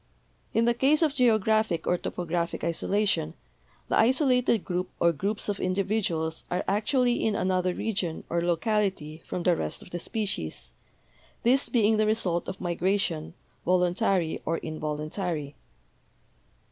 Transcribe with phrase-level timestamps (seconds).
[0.51, 3.35] In the case of geo graphic or topographic isolation
[3.87, 9.43] the isolated group or groups of individuals are actually in another region or locality from
[9.43, 10.73] the rest of the species,
[11.43, 15.55] this being the result of migration, voluntary or involuntary.